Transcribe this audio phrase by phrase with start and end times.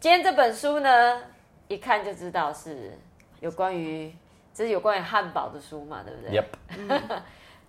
[0.00, 1.18] 今天这本书呢，
[1.68, 2.98] 一看就知道是
[3.40, 4.10] 有关于，
[4.54, 6.44] 这是有关于汉堡的书嘛，对不对？Yep、
[6.78, 7.22] 嗯。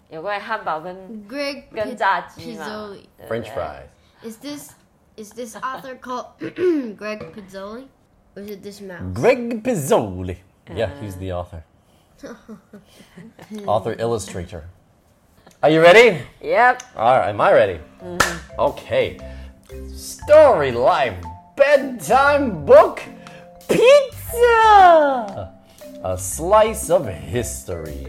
[0.09, 0.95] 有关于汉堡跟
[1.27, 3.83] Greg 跟炸鸡嘛对对，French fries。
[4.23, 4.71] Is this
[5.15, 6.25] is this author called
[6.97, 7.87] Greg Pizzoli
[8.35, 9.01] or is it this mouse?
[9.13, 10.35] Greg Pizzoli.
[10.67, 10.75] Uh-huh.
[10.75, 11.63] Yeah, he's the author.
[13.65, 14.69] author illustrator.
[15.63, 16.21] Are you ready?
[16.41, 16.83] Yep.
[16.95, 17.79] All right, am I ready?
[18.03, 18.39] Mm -hmm.
[18.57, 19.17] Okay.
[19.95, 21.15] Story Life
[21.60, 23.00] Bedtime Book
[23.68, 25.50] Pizza!
[26.02, 28.06] A Slice of History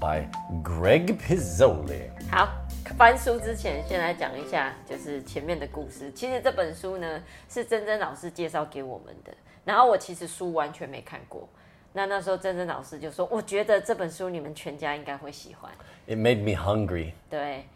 [0.00, 0.28] by
[0.62, 2.10] Greg Pizzoli.
[2.30, 2.48] 好，
[2.96, 6.12] 翻书之前先来讲一下，就是前面的故事。
[6.12, 9.32] 其实这本书呢是珍珍老师介绍给我们的，
[9.64, 11.48] 然后我其实书完全没看过。
[11.92, 15.70] 那那时候珍珍老师就说：“我觉得这本书你们全家应该会喜欢。
[16.06, 17.12] It made me hungry.
[17.28, 17.66] ”对，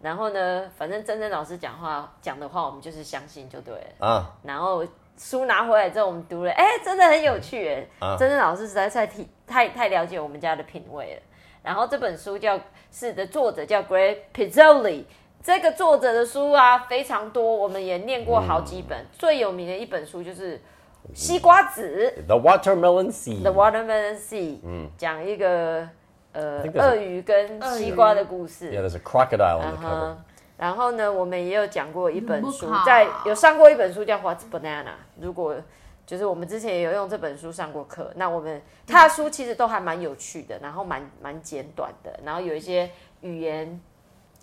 [0.00, 3.84] 然后呢，反正珍珍老师讲话讲的话，我们就是相信就对了。
[4.00, 4.82] Ah, 然后
[5.18, 7.86] 书拿回来之后，我们读了，哎，真的很有趣哎。
[7.98, 11.22] 啊珍珍老师实在太体太太了解我们家的品味了。
[11.62, 12.58] 然后这本书叫
[12.90, 15.04] 是的作者叫 Greg Pizzoli，
[15.42, 19.04] 这个作者的书啊非常多，我们也念过好几本。
[19.12, 20.56] 最有名的一本书就是
[21.12, 24.58] 《西瓜子 The Watermelon Seed.》The Watermelon Sea，
[24.96, 25.86] 讲一个
[26.32, 28.70] 呃鳄鱼跟西瓜的故事。
[28.70, 30.14] Yeah, there's a crocodile on the 嗯 cover.
[30.14, 30.16] 哼，
[30.56, 34.84] 然后呢，我们也有讲过一本书在有上过一本书叫《What's Banana》。
[35.20, 35.56] 如果
[36.06, 43.80] 就是我们之前也有用这本书上过课，那我们他的书其实都还蛮有趣的，然后蛮蛮简短的，然后有一些语言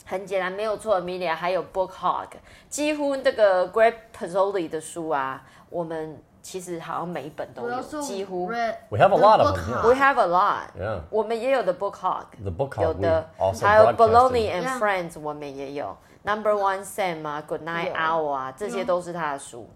[0.06, 1.02] 很简单，没有错。
[1.02, 2.30] Amelia 还有 Book Hog，
[2.70, 8.48] 几乎这个 Greg Pizzoli 的书啊，我们其实好像每一本都有几乎。
[8.48, 9.86] We have a lot of book them, yeah.
[9.86, 11.02] We have a lot，Yeah.
[11.10, 12.96] 我们也有的 Book Hog，The book 有 hub.
[12.96, 13.30] We 的
[13.62, 13.88] 还有.
[13.88, 19.70] Bologna and Friends，我们也有 Number One Sam 啊，Good Night 有 Owl 啊，这些都是他的书。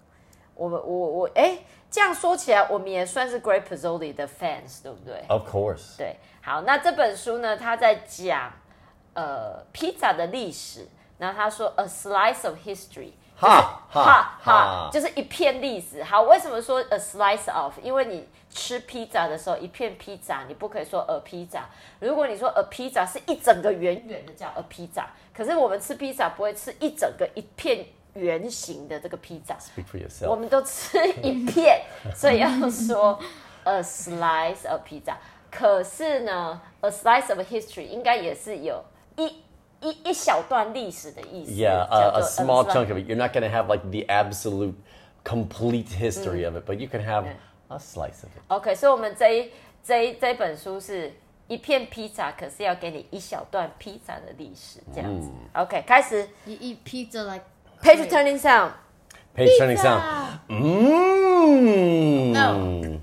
[0.56, 5.98] 我们我我哎，这样说起来，我们也算是 Great Pizzoli 的 fans，对不对？Of course.
[5.98, 8.50] 对，好，那这本书呢，他在讲
[9.14, 10.88] 呃披萨的历史，
[11.18, 13.12] 然后他说 A slice of history。
[13.42, 16.04] 哈哈就是一片历史。
[16.04, 17.74] 好，为什么说 a slice of？
[17.82, 21.62] 因为你吃披萨的时候，一片披萨，你不可以说 a pizza。
[22.00, 30.40] 如果你说 a pizza 是一整个圆圆的叫 a pizza，，可是我们吃披萨不会吃一整个一片圆形的这个披萨，Speak for 我 yourself.
[30.40, 31.82] 们都吃一片，
[32.16, 33.20] 所以要说
[33.64, 35.16] a slice of pizza。
[35.50, 38.84] 可是呢，a slice of history 应该也是有
[39.18, 39.44] 一
[39.82, 41.52] 一一小段历史的意思。
[41.52, 43.08] Yeah, a, a small chunk of it.
[43.08, 44.76] You're not going to have like the absolute
[45.24, 47.26] complete history of it, but you can have
[47.70, 48.42] a slice of it.
[48.48, 49.52] OK，所以我们这一
[49.84, 51.14] 这一这本书是
[51.48, 55.30] 一片披萨，可是要给你一小段披萨的历史，这样子。
[55.54, 57.44] OK，开始 You eat pizza like
[57.82, 58.72] page turning sound。
[59.36, 60.02] Page turning sound.
[60.48, 62.34] Mmm.
[62.34, 63.00] No.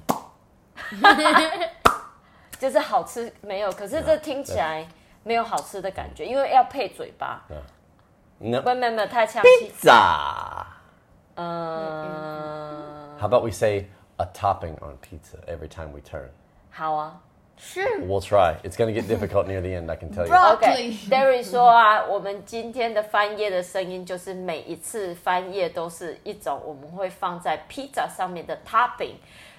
[2.58, 4.86] 就是好吃没有，可是这听起来
[5.28, 7.44] 没有好吃的感觉，因为要配嘴巴。
[8.38, 8.62] No.
[8.62, 9.70] 不，没有没有太呛气。
[9.70, 10.64] Pizza.
[11.34, 16.30] 嗯，How about we say a topping on pizza every time we turn?
[16.70, 17.20] 好啊。
[17.60, 18.06] Sure.
[18.06, 18.54] We'll try.
[18.62, 20.30] It's going to get difficult near the end, I can tell you.
[20.30, 29.16] Bro- OK，Derry、说啊，我们今天的翻页的声音就是每一次翻页都是一种我们会放在披萨上面的 topping，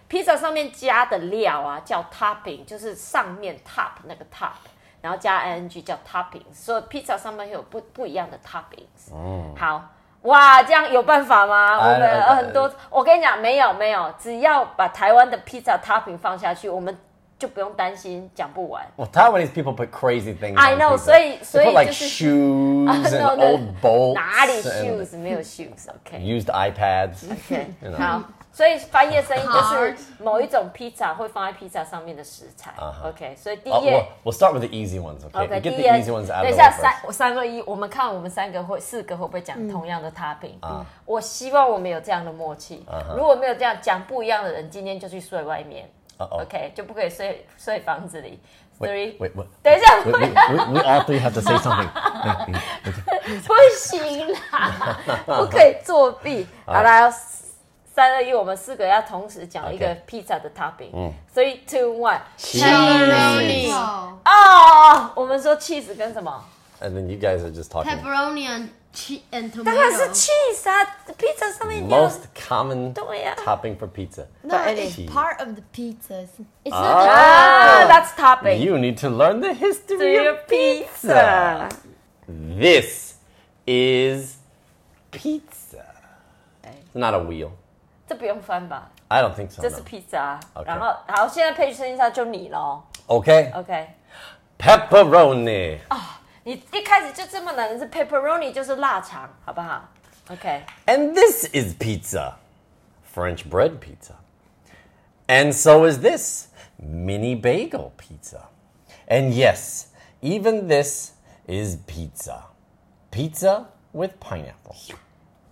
[0.08, 4.54] 披萨上面加的料啊叫 topping，就是上面 top 那个 top，
[5.02, 9.14] 然后加 ing 叫 topping，所以披萨上面会有不不一样的 toppings。
[9.14, 9.82] 嗯，好。
[10.24, 11.78] 哇，这样有办法吗？
[11.78, 16.98] 我们哎很多，我跟你讲，没有没有，只要把台湾的披萨 topping 放下去，我们
[17.40, 18.86] 就不用担心讲不完。
[18.98, 23.44] Well, Taiwanese people put crazy things I know，所以所以 put like 就是 shoes and No, no.
[23.44, 27.32] old bolts 哪里 shoes 没有 shoes？OK，used iPads.
[27.32, 27.68] OK，
[27.98, 32.74] 好，所以翻页声音就是某一种披萨会放在披萨上面的食材。
[33.06, 35.46] OK，所以第 Uh, 一页 we'll, start with the easy ones, okay?
[35.46, 40.60] OK，We 第 get 一 the 页 easy ones 等一下三三二一，我们看我们三个会四个会不会讲嗯同样的 topping？
[41.06, 42.86] 我希望我们有这样的默契。
[43.16, 45.90] 如果没有这样讲不一样的人，今天就去睡外面。
[46.26, 48.40] OK，就不可以睡睡房子里。
[48.80, 49.48] Three，Wait, what?
[49.62, 51.90] 等一下，We, we, we, we all three have to say something.
[53.46, 56.48] 不行啦，不可以作弊。
[56.66, 57.14] 好啦，
[57.94, 61.12] 三二一，我们四个要同时讲一个披萨的 topping。
[61.36, 62.22] Three, two, one。
[62.38, 63.74] Pepperoni.
[63.74, 66.42] 哦，我们说 cheese 跟什么？
[66.81, 67.91] And then you guys are just talking.
[67.91, 70.13] Pepperoni and che- and 当然是 tomato.
[70.13, 70.85] cheese 啊，
[71.17, 74.27] 披萨上面有 Most common 对呀 topping for pizza.
[74.43, 74.91] No, Eddie.
[74.91, 76.27] it's part of the pizza.
[76.65, 76.81] It's Ah.
[76.83, 78.59] not Ah, that's topping.
[78.61, 81.69] You need to learn the history To of your pizza.
[82.29, 83.15] This
[83.67, 84.37] is
[85.11, 85.85] pizza.
[86.65, 87.51] It's not a wheel.
[88.07, 88.91] 这不用翻吧？
[89.09, 89.63] I don't think so.
[89.63, 89.83] 这是 no.
[89.85, 90.39] 披萨。
[90.55, 92.83] OK 然后好，现在配声音上就你喽。
[93.07, 93.53] Okay.
[93.55, 93.87] OK，
[94.59, 95.79] Pepperoni.
[96.45, 99.89] 你一开始就这么难，是 pepperoni 就是腊肠，好不好？
[100.29, 102.35] OK， And this is pizza.
[103.15, 104.15] French bread pizza.
[105.27, 108.49] And so is this mini bagel pizza.
[109.07, 109.87] And yes,
[110.21, 111.13] even this
[111.47, 112.45] is pizza.
[113.11, 114.97] Pizza with pineapple.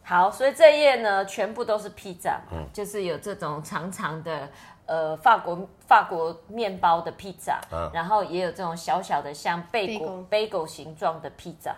[0.03, 4.51] 好，所以这一页呢，全部都是披萨嘛，就是有这种长长的
[4.88, 7.62] 呃法国法国面包的披萨，
[7.94, 11.76] 然后也有这种小小的像贝果 bagel 形状的披萨。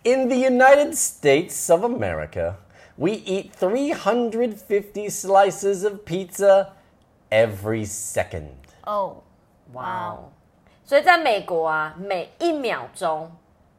[0.03, 2.55] In the United States of America,
[2.97, 6.69] we eat 350 slices of pizza
[7.29, 8.51] every second.
[8.85, 9.23] 哦，
[9.73, 10.31] 哇哦！
[10.85, 13.29] 所以在美国啊，每一秒钟，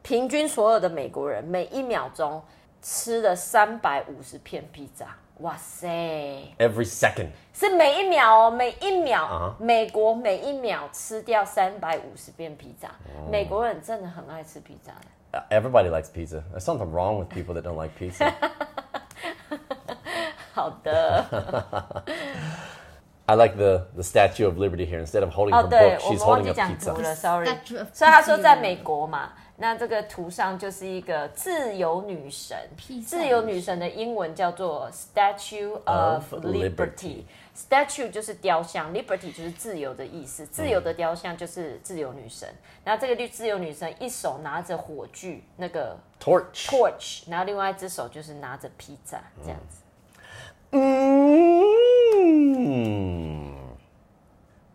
[0.03, 2.41] 平均所有的美国人每一秒钟
[2.84, 5.06] 吃了三百五十片披萨。
[5.38, 5.88] 哇塞
[6.58, 7.30] ！Every second.
[7.54, 12.90] 是每一秒哦，每一秒啊美国每一秒吃掉三百五十片披萨。
[13.30, 15.06] 美国人真的很爱吃披萨的。
[15.32, 16.42] Uh, Everybody likes pizza.
[16.52, 18.32] There's something wrong with people that don't like pizza.
[20.52, 22.04] 好的，
[23.26, 25.00] I like the, the Statue of Liberty here.
[25.00, 27.02] Instead of holding 哦 her 对 book,，我 she's 们忘 holding 记 a 讲图 pizza.
[27.02, 27.46] 了，sorry。
[27.92, 32.56] 所以他说在美国嘛，那这个图上就是一个自由女神。
[33.06, 37.22] 自由女神的英文叫做 Statue of Of Liberty Liberty。
[37.56, 42.46] Statue 就是雕像，Liberty 就是自由的意思，自由的雕像就是自由女神。
[42.84, 46.66] 然后这个绿自由女神一手拿着火炬那个 Torch.
[46.66, 49.78] torch，然后另外一只手就是拿着披萨这样子。
[52.64, 53.52] Mm.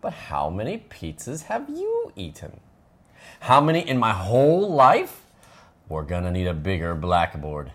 [0.02, 2.60] But how many pizzas have you eaten?
[3.42, 5.26] How many in my whole life?
[5.90, 7.72] We're gonna need a bigger blackboard.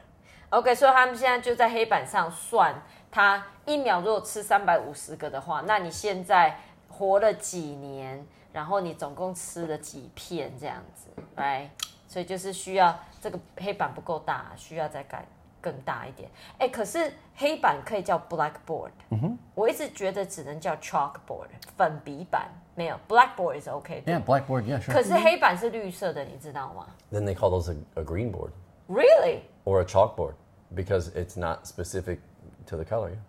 [0.51, 2.81] OK，所以他们现在就在黑板上算，
[3.11, 6.56] 他一秒如果吃三百五十个的话，那你现在
[6.89, 11.69] 活了几年，然后你总共吃了几片这样子，来，
[12.06, 15.27] 所以就是需要这个黑板不够大，需要再改
[15.64, 16.30] 更大一点。
[16.57, 28.04] 哎，可是黑板可以叫 blackboard，嗯哼，我一直觉得只能叫 chalkboard，粉笔板没有 blackboard is OK 的 blackboard, yeah, 可是黑板是绿色的，你知道吗 Then they call those a, a
[28.04, 28.52] green board
[28.88, 29.42] ？Really？
[29.66, 30.33] or a chalkboard
[30.74, 32.19] because it's not specific
[32.68, 33.09] to the color.
[33.09, 33.19] Yeah.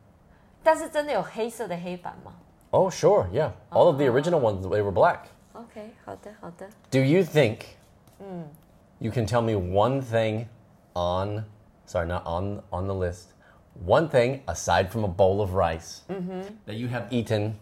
[0.63, 2.33] 但是真的有黑色的黑板吗？
[2.71, 3.51] Oh, sure, yeah.
[3.71, 5.21] All of the original ones, they were black.
[5.55, 6.69] OK，好的好的。
[6.91, 7.63] Do you think
[9.01, 10.47] you can tell me one thing
[10.95, 11.45] on,
[11.87, 13.35] sorry, not on on the list,
[13.87, 16.03] one thing aside from a bowl of rice
[16.67, 17.55] that you have eaten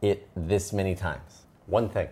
[0.00, 1.44] it this many times?
[1.68, 2.08] One thing.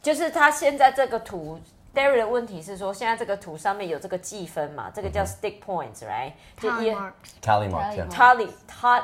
[0.00, 1.60] 就是他现在这个图
[1.94, 6.32] Derry 的问题是说，现在这个图上面有这个计分嘛，这个叫 stick points，right？
[6.58, 7.12] 就 Tally 一 marks.
[7.42, 8.08] Tally marks, yeah.
[8.08, 9.02] tally tot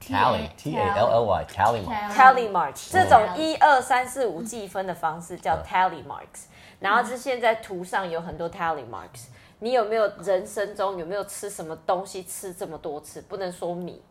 [0.00, 2.14] Tally, T A L L Y, tally marks.
[2.14, 6.44] tally marks 这种一二三四五计分的方式叫 tally marks。
[6.78, 9.26] 然后是现在图上有很多 tally marks。
[9.63, 13.21] 你有没有人生中有没有吃什么东西吃这么多次？
[13.21, 14.01] 不能说米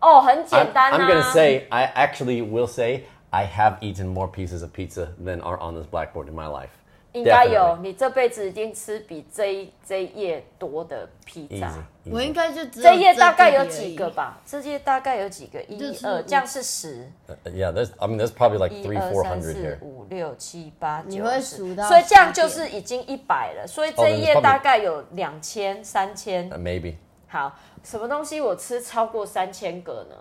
[0.00, 0.98] 哦，很简单啊。
[0.98, 5.56] I'm gonna say, I actually will say, I have eaten more pieces of pizza than are
[5.60, 6.70] on this blackboard in my life.
[7.12, 11.72] 应该有，你这辈子已经吃比这这页多的披萨。
[12.04, 14.40] 我应该就这页大概有几个吧？
[14.46, 15.60] 这页大概有几个？
[15.64, 17.10] 一二，这样是十。
[17.44, 19.60] Yeah, there's, I mean, there's probably like three, four hundred here.
[19.60, 23.66] 一二三四五六七八九十，所以这样就是已经一百了。
[23.66, 26.94] 所以这一页大概有两千、三千，maybe。
[27.26, 27.52] 好，
[27.82, 30.16] 什么东西我吃超过三千个呢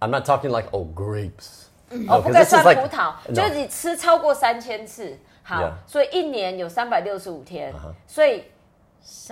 [0.00, 1.64] ？I'm not talking like, oh grapes.
[2.06, 5.18] 哦，不该算葡萄，就是你吃超过三千次。
[5.48, 5.72] 好 Yeah.
[5.86, 7.94] 所以一年有三百六十五天 Uh-huh.
[8.06, 8.44] 所以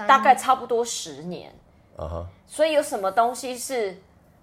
[0.07, 1.55] 大概差不多十年。
[1.99, 2.25] Uh huh.
[2.47, 3.95] 所以有什么东西是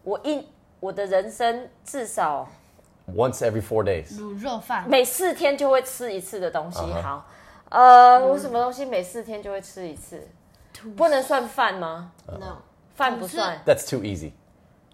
[0.04, 0.48] 我一
[0.80, 2.48] 我的人生至少
[3.08, 4.20] Once every four days.
[4.20, 6.80] 卤肉饭，每四天就会吃一次的东西。
[6.80, 7.02] Uh-huh.
[7.02, 7.26] 好，
[7.70, 10.28] 呃，我什么东西每四天就会吃一次？
[10.96, 12.62] 不能算饭吗？no
[12.94, 13.60] 饭不算。
[13.66, 14.32] That's too easy.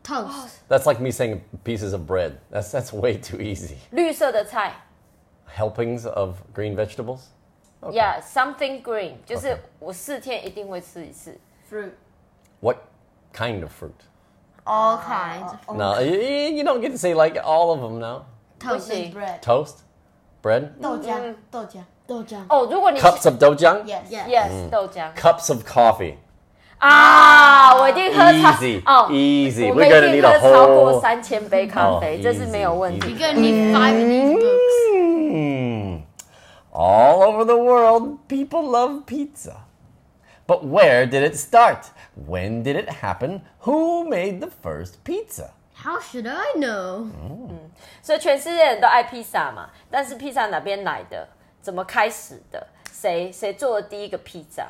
[0.01, 2.37] toast That's like me saying pieces of bread.
[2.51, 3.75] That's that's way too easy.
[3.91, 4.73] 绿色的菜
[5.48, 7.20] Helpings of green vegetables.
[7.82, 9.58] ，Yeah，something green，就是 Okay.
[9.78, 11.38] 我四天一定会吃一次。
[11.70, 11.90] fruit
[12.60, 12.78] What
[13.34, 13.92] kind of fruit?
[14.64, 17.98] all kinds of No, y- y- you don't get to say like all of them
[18.00, 18.22] now.
[18.58, 19.10] toast see.
[19.10, 19.78] and bread Toast,
[20.42, 26.14] bread, 豆浆豆浆豆浆哦，如果你 cups of dojang, yes yes yes 豆浆 cups of coffee.
[26.78, 29.68] 啊，我一定喝超 Easy, 哦 easy.
[29.68, 31.00] 我 We're 们一 gonna 定 need a 喝超过 whole.
[31.00, 34.87] 三千杯咖啡，哦这是没有问 easy, 题 you're。gonna need five of these books Mm.
[36.78, 39.64] All over the world, people love pizza.
[40.46, 41.90] But where did it start?
[42.14, 43.42] When did it happen?
[43.60, 45.52] Who made the first pizza?
[45.74, 47.08] how should I know
[48.02, 51.28] 所以全世界人都爱披萨嘛，但是披萨哪边来的？
[51.60, 52.66] 怎么开始的？
[52.92, 54.68] 谁谁做的第一个披萨？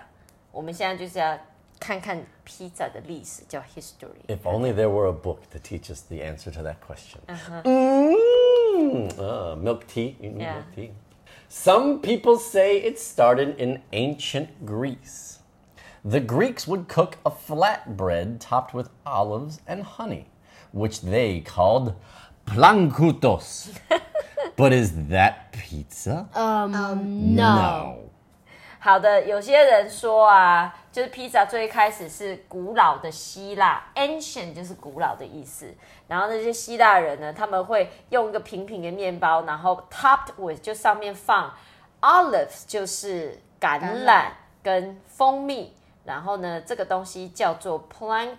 [0.50, 1.38] 我们现在就是要
[1.78, 4.24] 看看披萨的历史，叫 history。
[4.28, 7.20] If only there were a book to teach us the answer to that question.
[7.28, 7.62] Uh-huh.
[7.64, 10.16] Mm, uh, milk tea.
[10.20, 10.54] You need Yeah.
[10.54, 10.90] milk tea.
[11.48, 15.38] Some people say it started in ancient Greece.
[16.04, 20.26] The Greeks would cook a flatbread topped with olives and honey,
[20.72, 21.94] which they called
[22.46, 23.70] plankoutos.
[24.56, 26.28] but is that pizza?
[26.34, 28.10] um no
[28.78, 35.73] 好的，有些人说啊， 就是披萨最一开始是古老的希腊，ancient 就是古老的意思。
[36.07, 41.53] 然后那些希腊人呢，他们会用一个平平的面包，然后 topped with 就上面放
[42.01, 44.31] olives 就是橄榄
[44.63, 48.37] 跟蜂蜜，然后呢，这个东西叫做们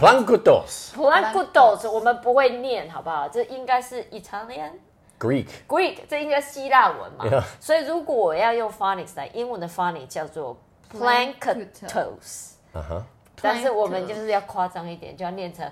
[0.00, 0.92] Plankoutos.
[0.94, 3.28] planctos 我们不会念，好不好？
[3.28, 4.72] 这应该是 Italian。
[5.20, 5.46] Greek.
[5.68, 10.56] Greek 这应该希腊文嘛.所以如果我要用 phonics 来，英文的 phonics 叫做
[10.91, 13.03] planktos， Uh huh.
[13.41, 15.69] 但是我们就是要夸张一点，就要念成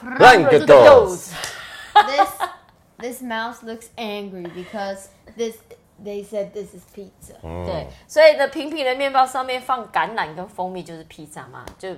[0.00, 1.32] Plankoutos.
[1.92, 2.30] this
[2.98, 5.56] this mouse looks angry because this
[6.02, 7.34] they said this is pizza
[7.66, 11.94] 对，所以呢，平平的面包上面放橄榄跟蜂蜜就是披萨嘛，就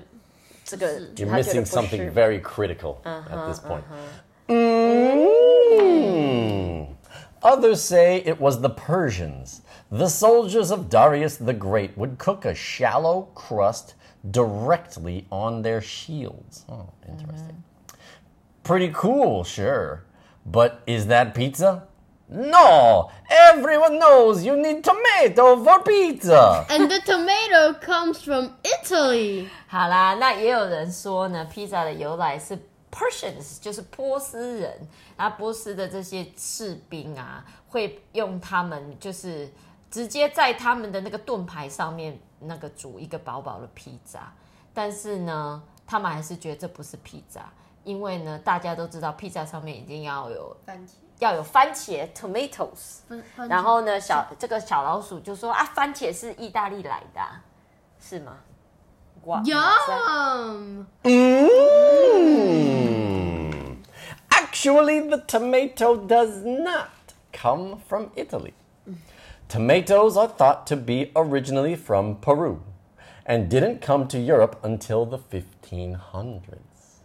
[0.65, 3.83] 这个 You're 他觉得 missing 不是 something very critical at this point.
[3.89, 5.29] Mm-hmm.
[5.77, 6.87] Mm.
[7.41, 9.61] Others say it was the Persians.
[9.91, 13.95] The soldiers of Darius the Great would cook a shallow crust
[14.31, 16.65] directly on their shields.
[16.69, 17.63] Oh, interesting.
[18.63, 20.05] Pretty cool, sure.
[20.47, 21.85] But is that pizza?
[22.29, 23.11] No!
[23.31, 26.65] Everyone knows you need tomato for pizza!
[26.71, 32.59] and the tomato comes from Italy 好啦，那也有人说呢，披萨的由来是
[32.91, 34.73] Persians，就是波斯人。
[35.17, 39.49] 那波斯的这些士兵啊，会用他们就是
[39.90, 44.32] 直接在他们的那个盾牌上面那个煮一个薄薄的披萨。
[44.74, 47.52] 但是呢，他们还是觉得这不是披萨，
[47.84, 53.00] 因为呢，大家都知道披萨上面一定要有番茄要有番茄 tomatoes。
[53.50, 57.44] 然后呢，小这个小老鼠就说啊，番茄是意大利来的啊、
[58.00, 58.38] 是吗？
[59.26, 61.50] 哇 yum Mm.
[64.30, 66.90] Actually, the tomato does not
[67.34, 68.54] come from Italy.
[69.49, 72.61] Tomatoes are thought to be originally from Peru
[73.27, 76.41] and didn't come to Europe until the 1500s.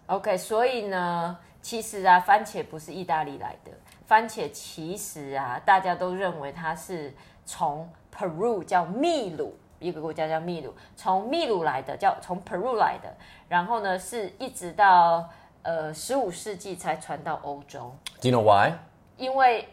[0.08, 3.72] OK，所以呢，其实啊，番茄不是意大利来的，
[4.08, 7.14] 番茄其实啊，大家都认为它是
[7.46, 13.16] 从 Peru 叫秘鲁，一个国家叫秘鲁，从秘鲁来的，叫从 Peru 来的，
[13.48, 15.30] 然后呢，是一直到
[15.62, 18.74] 呃十五世纪才传到欧洲， Do you know why?
[19.18, 19.68] 因为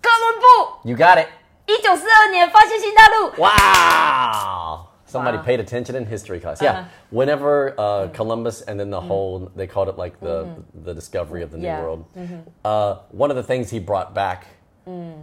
[0.00, 1.28] 哥伦布 You got it.
[1.66, 4.86] 一九四二年发现新大陆， Wow!
[5.06, 5.44] Somebody Wow.
[5.44, 6.62] paid attention in history class.
[6.62, 6.84] Yeah.
[7.10, 11.50] Whenever uh, Columbus and then the whole, they called it like the, the discovery of
[11.50, 11.82] the New Yeah.
[11.82, 12.04] World.
[12.64, 14.46] Uh, one of the things he brought back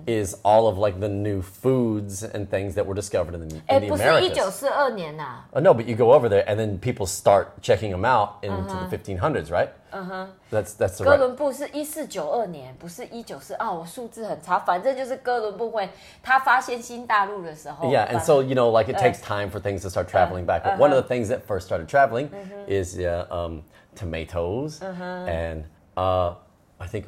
[0.08, 3.76] is all of like the new foods and things that were discovered in the, 哎，
[3.78, 4.52] in the 不是一九 Americas.
[4.52, 8.42] 四二年呐、 Oh, no, but you go over there and then people start checking them out
[8.42, 9.68] into the 1500s, right?
[9.92, 10.28] Uh-huh.
[10.50, 11.18] That's that's the 哥 right.
[11.18, 15.90] 伦布是一四九二年，不是一九四啊，我数字很差，反正就是哥伦布会
[16.24, 17.90] 他发现新大陆的时候。
[17.90, 20.46] Yeah, and 把 so you know, like it takes time for things to start traveling
[20.46, 20.64] back.
[20.64, 22.30] But one of the things that first started traveling
[22.66, 23.64] is yeah, um,
[23.96, 25.66] tomatoes and
[25.98, 26.36] uh,
[26.80, 27.08] I think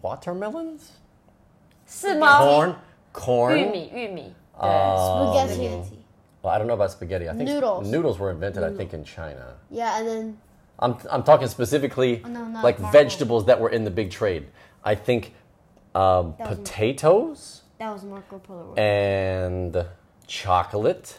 [0.00, 0.92] watermelons,
[1.88, 2.40] 是吗？
[2.40, 2.74] corn,
[3.12, 3.56] corn.
[3.56, 4.68] 玉米，玉米，对。
[4.68, 5.98] Spaghetti.
[6.42, 7.28] Well, I don't know about spaghetti.
[7.28, 7.88] I think Noodles.
[7.88, 9.54] noodles were invented, I think, in China.
[9.70, 10.38] Yeah, and then
[10.78, 12.92] I'm, I'm talking specifically no, not like Marco.
[12.92, 14.46] vegetables that were in the big trade.
[14.84, 15.32] I think
[15.94, 18.74] um, That was- potatoes that was Marco Polo.
[18.76, 19.86] and
[20.26, 21.18] chocolate.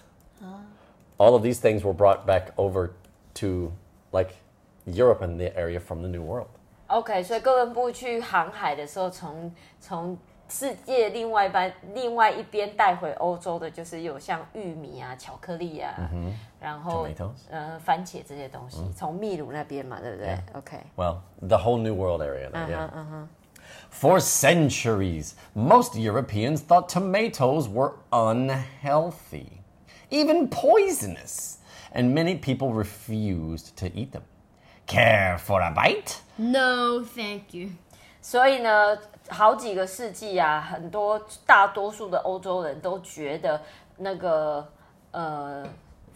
[1.18, 2.92] All of these things were brought back over
[3.36, 3.72] to
[4.12, 4.36] like
[4.86, 6.50] Europe and the area from the New World.
[6.88, 10.18] OK，所以哥伦布去航海的时候，从从
[10.50, 15.94] 世界另外一半另外一边带回欧洲的，就是有像玉米啊、巧克力啊，
[16.60, 20.58] 然后 Tomatoes 呃番茄这些东西，从秘鲁那边嘛，对不对 Yeah.
[20.58, 22.50] ？OK， Well, the whole New World area.
[22.51, 23.27] Now, yeah.
[23.89, 29.62] For centuries, most Europeans thought tomatoes were unhealthy,
[30.12, 31.58] even poisonous,
[31.92, 34.24] and many people refused to eat them.
[34.86, 36.22] Care for a bite?
[36.38, 37.72] No, thank you.
[38.22, 38.98] 所以呢，
[39.31, 43.63] 好几个世纪啊，很多大多数的欧洲人都觉得
[43.97, 44.69] 那个
[45.13, 45.65] 呃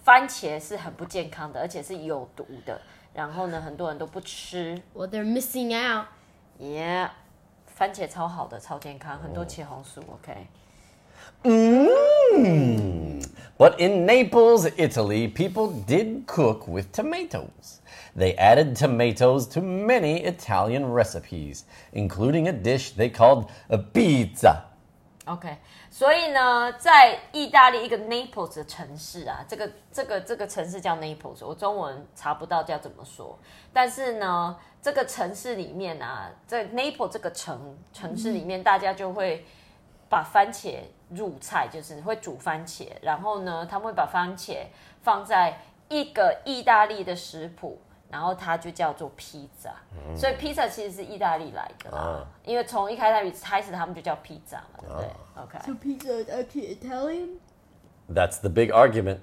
[0.02, 2.80] 番茄是很不健康的，而且是有毒的。
[3.14, 4.76] 然后呢，很多人都不吃。
[4.92, 6.06] Well, they're missing out.
[6.61, 7.11] Yeah，
[7.78, 10.00] 番茄超好的，超健康，很多茄红素。
[10.00, 10.49] OK，
[13.63, 17.81] But in Naples, Italy, people did cook with tomatoes.
[18.15, 24.63] They added tomatoes to many Italian recipes, including a dish they called a pizza.
[25.25, 25.57] OK，
[25.91, 33.38] 所以呢，在意大利一个 Naples 的城市啊，这个这个这个城市叫 Naples，我中文查不到叫怎么说，
[33.71, 39.45] 但是呢，这个城市里面啊，在 Naples 这个城城市里面，大家就会
[40.08, 40.78] 把番茄
[41.11, 44.59] 入菜，就是会煮番茄，然后呢，他们会把番茄
[45.02, 47.81] 放在一个意大利的食谱。
[48.11, 49.74] 然后它就叫做披萨，
[50.16, 57.40] 所以披萨其实是意大利来的啦，啊因为从一开始开始他们就叫披萨嘛，对不对、o k So pizza is actually Italian?
[58.09, 59.18] That's the big argument.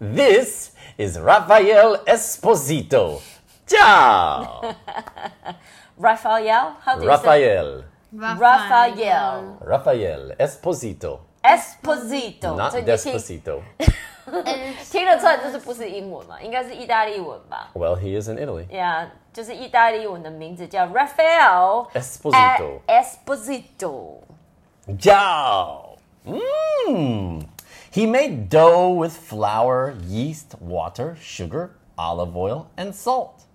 [0.00, 3.20] This is Rafael Esposito.
[3.68, 4.74] Ciao!
[5.96, 7.16] Raphael, how do you say?
[7.16, 7.84] Rafael.
[8.13, 9.57] Raphael.
[9.61, 11.19] Rafael Esposito.
[11.43, 13.61] Esposito， Not 这你听 Desposito.
[14.91, 16.39] 听得出来，这是不是英文嘛？
[16.41, 18.67] 应该是意大利文吧 Well, he is in Italy.
[18.67, 22.81] ？Yeah，就是意大利文的名字叫 Raphael Esposito.
[22.87, 24.17] Esposito。
[24.99, 25.97] Ciao!
[26.25, 27.41] Mmm.
[27.91, 33.45] He made dough with flour, yeast, water, sugar, olive oil, and salt.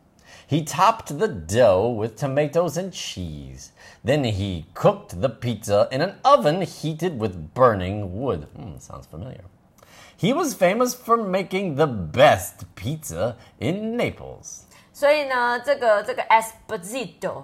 [0.46, 3.72] He topped the dough with tomatoes and cheese.
[4.04, 8.46] Then he cooked the pizza in an oven heated with burning wood.
[8.54, 9.44] Hmm, sounds familiar.
[10.16, 14.64] He was famous for making the best pizza in Naples.
[14.92, 17.42] 所以呢，这个这个 Esposito，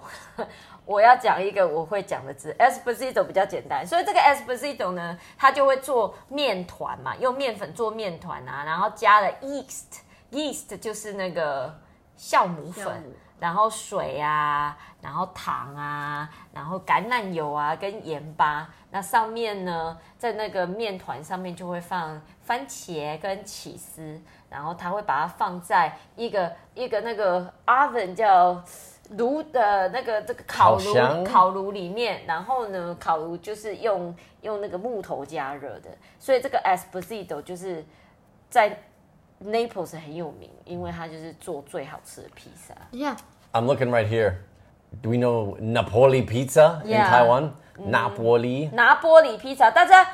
[0.85, 11.75] 我要讲一个我会讲的字，Esposito 比较简单，所以这个 Esposito 呢，它就会做面团嘛，用面粉做面团啊，然后加了 yeast，yeast 就是那个
[12.18, 28.64] 酵母粉母，然后水啊，然后糖啊，然后橄榄油啊跟盐巴，那上面呢，在那个面团上面就会放番茄跟起司，然后它会把它放在一个一个那个 oven 叫
[29.12, 37.86] 炉的那个这个烤炉烤炉里面，然后呢，烤炉就是用用那个木头加热的，所以这个 Esposito 就是
[38.50, 38.80] 在
[39.45, 42.75] Naples 很有名，因为它就是做最好吃的披萨。
[42.93, 43.17] Yeah.
[43.53, 44.35] I'm looking right here.
[45.03, 47.09] Do we know Napoli pizza in Yeah.
[47.09, 47.53] Taiwan?
[47.79, 48.71] Napoli.
[48.75, 50.07] 拿玻璃披萨，大家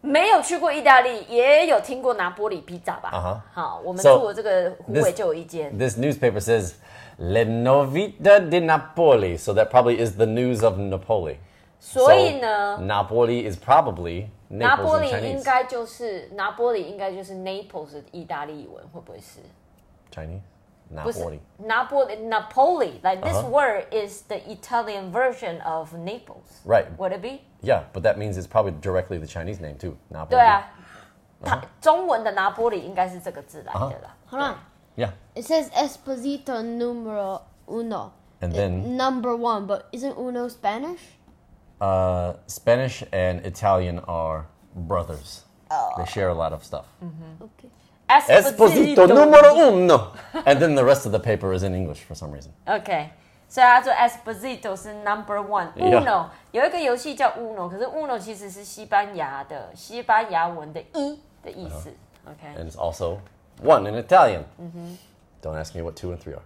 [0.00, 5.76] 没有去过意大利，也有听过拿玻璃披萨吧啊哈好，我们 So, 住的这个湖 this- 北就有一间。
[5.76, 6.72] This newspaper says
[7.18, 11.36] Le Novità di Napoli, so that probably is the news of Napoli.
[11.78, 15.44] 所以呢 So,，Napoli is probably 拿 Naples 玻 in 璃应 Chinese.
[15.44, 19.40] 该就是拿玻璃应该就是 Naples 的意大利文，会不会是？
[20.10, 20.40] Chinese?
[21.02, 21.38] 不是 Napoli.
[21.58, 23.48] 拿玻璃 Napoli like this Uh-huh.
[23.48, 26.60] word is the Italian version of Naples.
[26.66, 26.84] Right.
[26.98, 27.40] Would it be?
[27.62, 29.96] Yeah, but that means it's probably directly the Chinese name too.
[30.10, 30.28] Napoli.
[30.30, 30.68] 对啊，
[31.42, 34.16] 它中文的拿玻璃应该是这个字来的啦。
[34.28, 34.56] Hold on.
[34.96, 35.12] Yeah.
[35.34, 38.10] It says Esposito numero uno.
[38.42, 41.00] And Uh, then number one, but isn't uno Spanish?
[41.80, 45.42] uh, Spanish and Italian are brothers.
[45.96, 46.86] They share a lot of stuff.
[47.40, 47.70] Okay.
[48.08, 50.12] Esposito numero uno.
[50.44, 52.52] and then the rest of the paper is in English for some reason.
[52.66, 53.08] OK，
[53.48, 55.72] 所以他说 Esposito 是 number one。
[55.74, 56.02] Yeah.
[56.02, 61.90] Uno 有一个游戏叫 Uno，可是 Uno 其实是西班牙的西班牙文的一的意思。
[62.26, 63.20] OK， And it's also
[63.62, 64.44] one in Italian.
[65.42, 66.42] Don't ask me what two and three are.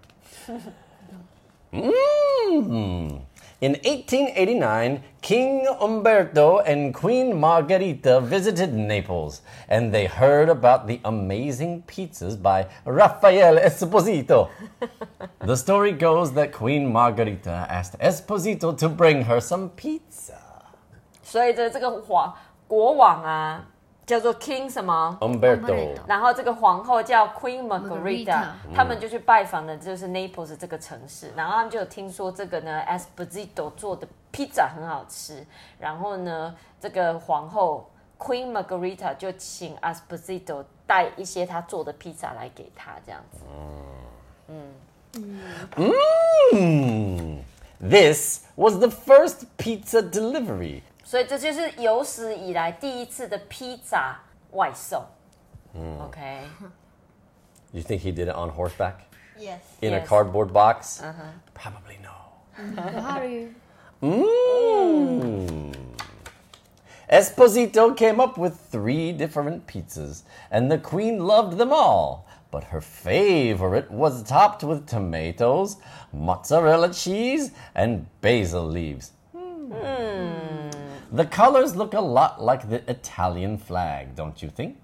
[1.72, 3.20] Mm.
[3.61, 11.82] In 1889, King Umberto and Queen Margherita visited Naples, and they heard about the amazing
[11.87, 14.50] pizzas by Raffaele Esposito.
[15.40, 20.35] the story goes that Queen Margherita asked Esposito to bring her some pizza.
[21.22, 22.32] 所以的这个皇
[22.68, 23.66] 国王啊，
[24.12, 25.62] 叫做 King 什么？Umberto.
[25.62, 26.00] Umberto.
[26.06, 35.47] 然后这个皇后叫 Queen Margarita，Margarita 他们就去拜访了，就是 Naples 这个城市，然后他们就有听说这个呢 Esposito 做的披萨很好吃，
[35.80, 43.39] 然后呢，这个皇后 Queen Margarita 就请 Esposito 带一些他做的披萨来给他，这样子。
[44.50, 44.74] 嗯
[46.52, 47.43] 嗯
[47.80, 50.84] This was the first pizza delivery.
[51.11, 54.18] 所以这就是有史以来第一次的披萨
[54.52, 55.04] 外送。
[56.00, 56.40] OK，
[57.72, 58.94] You think he did it on horseback?
[59.38, 59.61] Yes.
[59.80, 60.09] In a Yes.
[60.09, 61.02] cardboard box?
[61.54, 62.14] Probably no.
[63.02, 63.54] How do you?
[64.00, 65.72] Mm.
[67.09, 72.24] Esposito came up with three different pizzas, and the queen loved them all.
[72.50, 75.76] But her favorite was topped with tomatoes,
[76.12, 79.12] mozzarella cheese, and basil leaves.
[81.12, 84.76] The colors look a lot like the Italian flag, don't you think?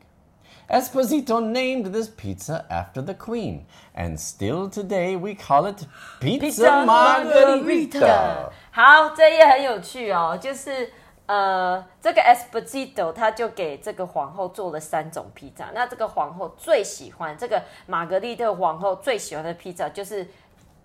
[0.70, 5.86] Esposito named this pizza after the queen, and still today we call it
[6.20, 8.00] pizza, Pizza margherita.
[8.00, 10.90] Margherita 好，这页很有趣哦，就是
[11.26, 15.66] 呃，这个 Esposito 他就给这个皇后做了三种披萨。
[15.74, 20.26] 那这个皇后最喜欢这个玛格丽特皇后最喜欢的披萨就是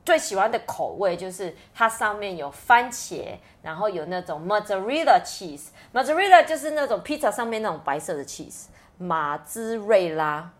[0.05, 8.65] 最喜欢的口味就是它上面有番茄，然后有那种 mozzarella cheese，mozzarella 就是那种披萨上面那种白色的 cheese，
[8.99, 10.51] 马兹瑞拉。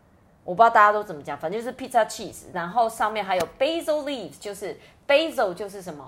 [0.45, 4.77] 我不知道大家都怎么讲，反正就是 pizza cheese，然后上面还有 basil leaves，就是
[5.07, 6.05] basil 就是什么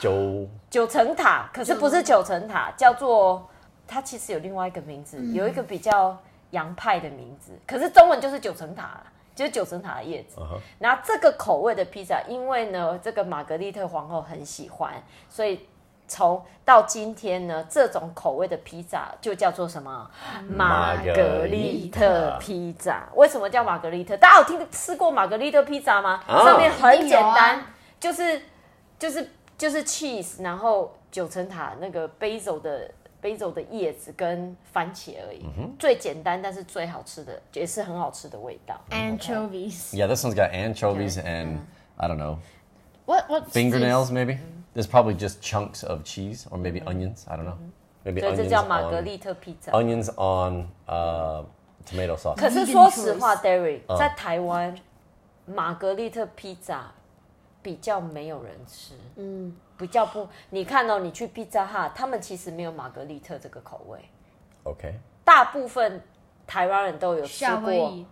[0.00, 3.48] ？Joe 九层塔，可是不是九层塔，叫做
[3.86, 10.36] 它其实有另外一个名字，有一个比较洋派的名字，可是中文就是九层塔啦，就是九层塔的叶子。
[10.78, 15.66] 然后这个口味的披萨，因为呢这个玛格丽特皇后很喜欢，所以
[16.06, 20.10] 从到今天呢，这种口味的披萨就叫做什么？
[20.48, 23.08] 玛格丽特披萨。
[23.14, 24.16] 为什么叫玛格丽特？
[24.16, 26.22] 大家有听吃过玛格丽特披萨吗？
[26.26, 27.66] 啊上面很简单，啊
[27.98, 28.42] 就是
[28.98, 32.90] 就是就是 cheese，然后九层塔那个 basil 的
[33.21, 35.43] basil 的叶子跟番茄而已，
[35.79, 38.79] 最简单但是最好吃的，也是很好吃的味道。
[38.91, 39.95] Anchovies.
[39.95, 41.57] Yeah, this one's got anchovies and
[41.95, 42.37] I don't know
[43.05, 43.29] What?
[43.29, 43.49] What?
[43.51, 44.11] fingernails.
[44.11, 44.37] Maybe
[44.75, 47.25] there's probably just chunks of cheese or maybe onions.
[47.27, 47.57] I don't know.
[48.03, 49.71] Maybe 所以这 onions 叫玛格 on 丽特披萨。
[49.71, 51.43] onions on uh,
[51.89, 52.35] tomato sauce.
[52.35, 54.75] 可是说实话，Derry 在台湾
[55.45, 56.91] 玛格丽特披萨
[57.62, 60.26] 比较没有人吃，嗯，比较不。
[60.50, 63.98] 你看哦，你去 Pizza Hut，他们其实没有玛格丽特这个口味
[64.64, 64.94] ，Okay.
[65.24, 66.02] 大部分
[66.46, 68.06] 台湾人都有吃过，夏威夷。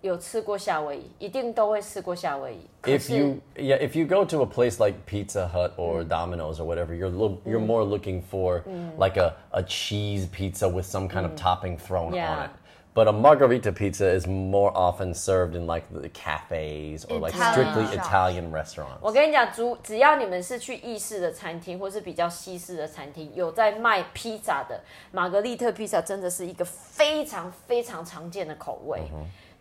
[0.00, 2.68] 有吃过夏威夷，一定都会吃过夏威夷。
[2.82, 6.94] If you yeah, if you go to a place like Pizza Hut or Domino's or whatever,
[6.94, 7.10] you're
[7.46, 8.62] you're more looking for
[8.98, 12.50] like a, a cheese pizza with some kind of topping thrown on it.
[12.95, 17.53] But a margarita pizza is more often served in like the cafes or like Italian
[17.53, 18.07] strictly shops.
[18.07, 18.97] Italian restaurants.
[18.99, 29.03] 我跟你讲，只只要你们是去意式的餐厅，或是比较西式的餐厅，有在卖披萨的，玛格丽特披萨真的是一个非常非常常见的口味。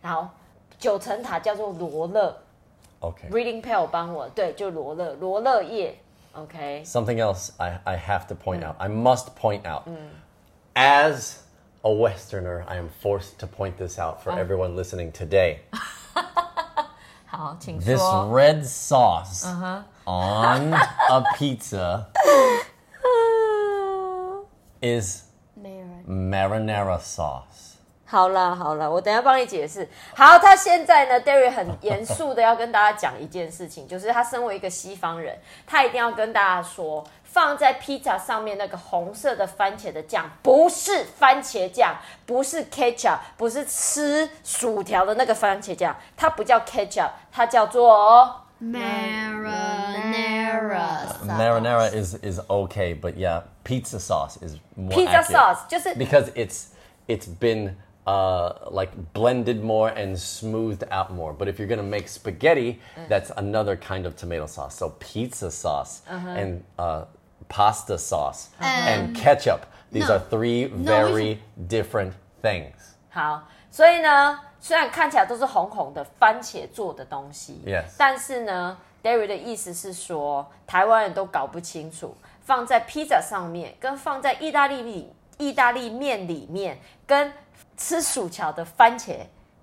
[0.01, 0.27] 然后
[0.79, 2.37] 九层塔叫做罗勒
[3.01, 3.31] Okay.
[3.31, 5.97] ，Reading Pale 帮我对，就罗勒罗勒叶，
[6.33, 6.83] OK。
[6.85, 8.75] Something else I, I have to point out.
[8.79, 9.85] I must point out.
[10.75, 11.42] As
[11.84, 14.38] a Westerner, I am forced to point this out for oh.
[14.38, 15.62] everyone listening today.
[17.26, 19.84] 好, this red sauce uh -huh.
[20.06, 20.74] on
[21.10, 22.06] a pizza
[24.82, 25.24] is
[26.08, 27.73] marinara sauce.
[28.06, 29.88] 好了好了，我等一下帮你解释。
[30.16, 49.54] 好，他现在呢，Derry 很严肃的要跟大家讲一件事情，就是他身为一个西方人，他一定要跟大家说，放在披萨上面那个红色的番茄的酱不是番茄酱，不是 ketchup，不是吃薯条的那个番茄酱，它不叫 ketchup，它叫做 Marinara
[51.08, 51.26] sauce.
[51.26, 55.32] Marinara is is okay, but yeah, pizza sauce is more Pizza accurate.
[55.32, 56.68] sauce 就是 because it's
[57.08, 57.76] it's been
[58.07, 61.33] uh, like blended more and smoothed out more.
[61.33, 63.09] But if you're gonna make spaghetti, Mm.
[63.09, 64.77] that's another kind of tomato sauce.
[64.77, 66.31] So pizza sauce Uh-huh.
[66.31, 67.05] and uh,
[67.49, 68.89] pasta sauce Uh-huh.
[68.89, 69.67] and ketchup.
[69.93, 70.15] These no.
[70.15, 71.39] are three we very
[71.69, 72.13] different
[72.43, 72.75] things.
[73.11, 87.33] 好，所以呢，虽然看起来都是红红的番茄做的东西 Yes 但是呢，Derry 的意思是说，台湾人都搞不清楚，放在披萨上面，跟放在意大利里意大利面里面，跟
[87.77, 89.17] 吃薯条的番茄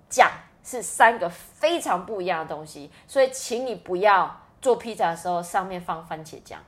[0.08, 0.30] 酱
[0.64, 2.90] 是三个非常不一样的东西。
[3.06, 6.60] 所以，请你不要做披萨的时候上面放番茄酱。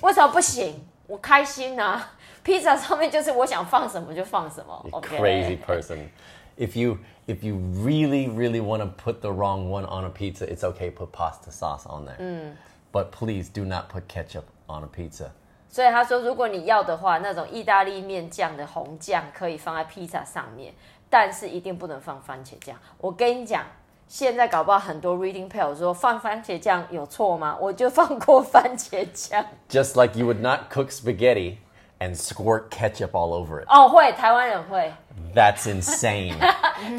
[0.00, 0.74] 为什么不行？
[1.06, 2.12] 我开心啊！
[2.42, 4.80] 披萨上面就是我想放什么就放什么。
[4.84, 6.08] You OK crazy person.
[6.56, 10.44] If you if you really really want to put the wrong one on a pizza,
[10.44, 10.90] it's okay.
[10.90, 12.56] Put pasta sauce on there, Mm.
[12.92, 15.30] but please do not put ketchup on a pizza.
[15.73, 20.71] 所以他说，如果你要的话，那种意大利面酱的红酱可以放在披萨上面，
[21.09, 22.77] 但是一定不能放番茄酱。
[22.99, 23.63] 我跟你讲，
[24.07, 27.57] 现在搞不好很多 reading p a l 说放番茄酱有错吗？
[27.59, 29.43] 我就放过番茄酱。
[29.67, 31.57] Just like you would not cook spaghetti
[31.97, 33.65] and squirt ketchup all over it.
[33.67, 34.93] 哦，会，台湾人会
[35.33, 36.37] ，That's insane.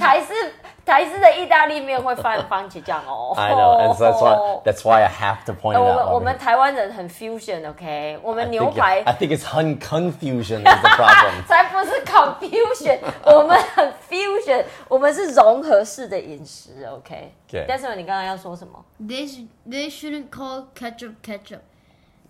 [0.01, 0.53] 台式
[0.86, 3.34] 台式的意大利面会放番茄酱哦。
[3.38, 5.96] I know, and so that's why that's why I have to point it 我 out.
[5.96, 6.38] 们我 over 们 here.
[6.38, 11.46] 台湾人很 fusion，OK？、我们 I 牛 think, 排 I think it's hun- confusion is the problem.
[11.48, 17.34] 才不是 confusion，我们很 fusion，我们是融合式的饮食，OK？
[17.50, 17.66] Okay.
[17.68, 18.84] 但是你刚刚要说什么？
[19.02, 21.62] They sh- they shouldn't call ketchup ketchup.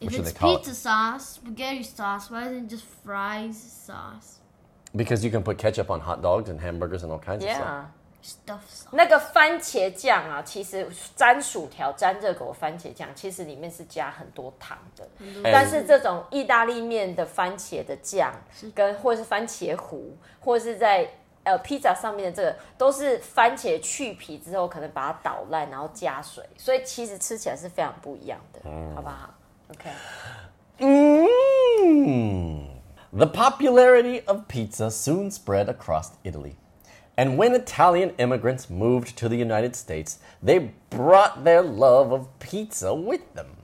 [0.02, 0.64] If should it's they call it?
[0.64, 4.40] pizza sauce, spaghetti sauce, why isn't it just fries sauce?
[4.96, 7.60] Because you can put ketchup on hot dogs and hamburgers and all kinds of stuff.
[7.60, 7.84] Yeah，
[8.25, 8.87] Stuff sauce.
[8.93, 15.07] 那个番茄酱啊，其实沾薯条、沾热狗番茄酱，其实里面是加很多糖的。
[15.43, 18.33] 但是这种意大利面的番茄的酱，
[18.75, 21.07] 跟或是番茄糊，或是在
[21.43, 28.61] 呃披萨上面的这个，都是番茄去皮之后，可能把它捣烂，然后加水，所以其实吃起来是非常不一样的，
[28.95, 29.35] 好不好
[29.69, 29.91] ？OK。
[30.79, 31.29] Mm.
[33.13, 36.55] The popularity of pizza soon spread across Italy.
[37.16, 42.94] And when Italian immigrants moved to the United States, they brought their love of pizza
[42.94, 43.58] with them.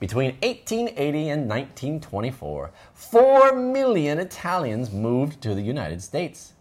[0.00, 6.52] Between 1880 and 1924, 4 million Italians moved to the United States.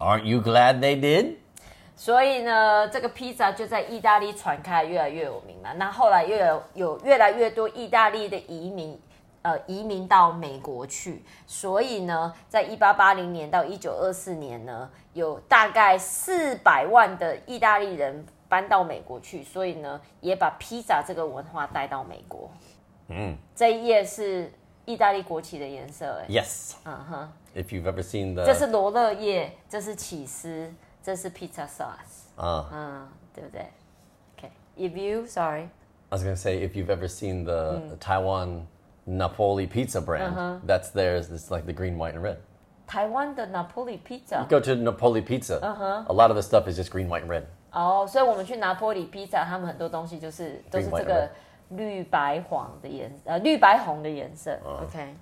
[0.00, 1.36] Aren't you glad they did?
[1.96, 5.72] 所以呢，这个披萨就在意大利传开，越来越有名嘛。
[5.74, 8.98] 那后来又有有越来越多意大利的移民，
[9.41, 11.23] 呃，移民到美国去。
[11.47, 22.49] 所以呢，在一八八零年到一九二四年呢，有大概四百万的意大利人搬到美国去，所以呢，也把披萨这个文化带到美国。
[23.07, 24.51] 嗯，这一页是
[24.85, 26.73] 意大利国旗的颜色，哎，Yes.
[26.83, 30.71] 嗯哼，If you've ever seen the 这是罗勒叶，这是起司，
[31.01, 32.27] 这是 pizza sauce。
[32.37, 33.65] uh, 嗯，对不对
[34.37, 38.65] ？OK，if、you sorry，I was gonna say if you've ever seen the, the Taiwan
[39.08, 40.58] Napoli pizza brand, Uh-huh.
[40.66, 41.30] that's theirs.
[41.30, 42.36] It's like the green, white, and red.
[42.86, 45.58] 台湾的 Napoli pizza， Go to Napoli Pizza.
[45.60, 47.44] A lot of the stuff is just green, white, and red.
[47.72, 51.30] 哦所以我们去拿坡里披萨，他们很多东西就是都是 Green, white, 这个
[51.70, 54.56] 绿白黄的颜，呃，绿白红的颜色。
[54.64, 55.14] OK，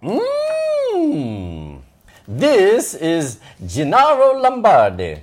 [0.00, 1.78] Mmm.
[2.26, 5.22] This is Gennaro Lombardi.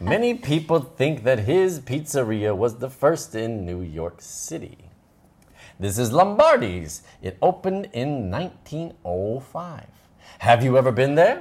[0.00, 4.76] Many people think that his pizzeria was the first in New York City.
[5.80, 7.02] This is Lombardi's.
[7.22, 9.86] It opened in 1905.
[10.40, 11.38] Have you ever been there?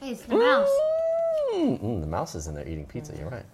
[0.01, 0.68] Hey, it's the mouse.
[1.55, 3.14] Mm, the mouse is in there eating pizza.
[3.14, 3.47] You're right.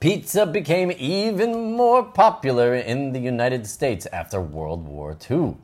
[0.00, 5.54] Pizza became even more popular in the United States after World War II.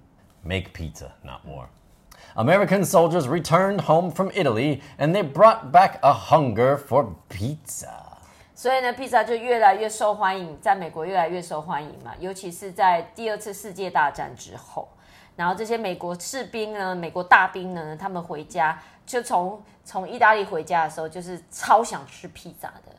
[0.43, 1.69] Make pizza, not war.
[2.35, 7.91] American soldiers returned home from Italy and they brought back a hunger for pizza.
[8.55, 14.89] 所以呢，披萨就越来越受欢迎，在美国越来越受欢迎嘛，尤其是在第二次世界大战之后。
[15.37, 22.93] 然后这些美国士兵呢，美国大兵呢，他们回家就从从意大利回家的时候，就是超想吃披萨的。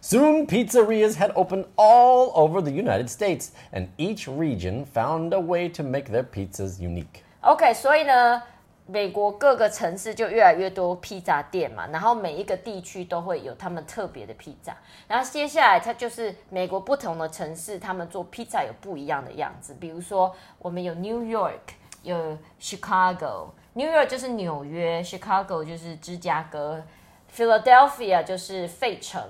[0.00, 5.68] Soon, pizzerias had opened all over the United States, and each region found a way
[5.68, 7.24] to make their pizzas unique.
[7.40, 8.40] OK，所以呢，
[8.86, 14.76] 美国各个城市就越来越多披萨店嘛，然后每一个地区都会有他们特别的披萨。
[15.08, 19.74] 然后接下来它就是美国不同的城市，他们做披萨有不一样的样子。
[19.80, 21.74] 比如说我们有 New York，
[22.04, 26.80] 有 Chicago，New York 就是纽约，Chicago 就是芝加哥
[27.35, 29.21] ，Philadelphia 就是费城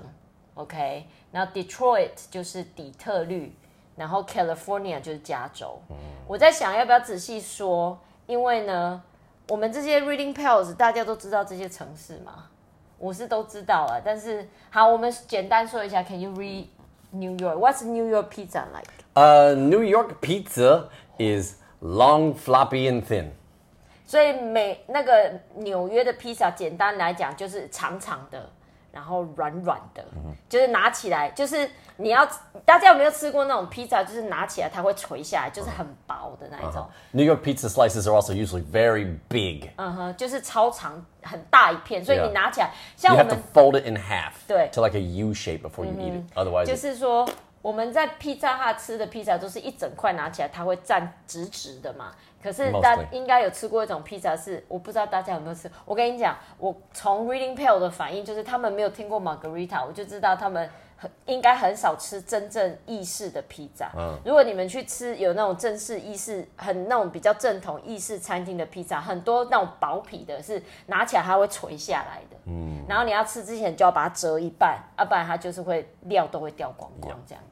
[0.54, 3.54] ，OK，然后 Detroit 就是底特律，
[3.96, 5.80] 然后 California 就是加州。
[6.26, 9.02] 我在想要不要仔细说，因为呢，
[9.48, 12.46] 我们这些 Reading Pals 大家都知道这些城市嘛，
[12.98, 14.00] 我是都知道了。
[14.04, 16.66] 但是好，我们简单说一下，Can you read
[17.10, 17.56] New York?
[17.56, 18.90] What's New York pizza like?
[19.14, 20.88] Uh, New York pizza
[21.18, 23.32] is long, floppy, and thin.
[24.12, 28.46] 所以美那个纽约的披萨，简单来讲就是长长的，
[28.92, 32.28] 然后软软的，嗯就是拿起来就是你要
[32.62, 34.04] 大家有没有吃过那种披萨？
[34.04, 36.86] 就是拿起来它会垂下来，就是很薄的那一种。
[37.12, 39.70] New York pizza slices are also usually very big.
[39.76, 44.68] 嗯哼，就是超长很大一片，所以.你拿起来，像我 have to 们 fold it in half 对。
[44.74, 46.36] to like a U shape before you eat it.
[46.36, 47.26] Otherwise, 就是说
[47.62, 52.12] 我们在披萨哈吃的披萨都是一整块拿起来它会站直直的嘛。
[52.42, 55.70] 可是大应该有吃过一种披萨是，我不知道大家有没有吃。
[55.84, 63.92] 我跟你讲，我从 Reading Pale 的反应就是他们没有听过 Margarita，我就知道他们很应该很少吃真正意式的披萨。
[63.96, 72.36] 嗯如果你们去吃有那种正式意式，很那种比较正统意式餐厅的披萨，很多那种薄皮的是拿起来它会垂下来的。
[72.46, 77.44] 嗯，然后你要吃之前就要把它折一半，要、不然它就是会料都会掉光光这样